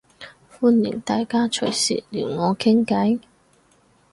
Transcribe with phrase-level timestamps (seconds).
[0.59, 3.19] 歡迎大家隨時撩我傾計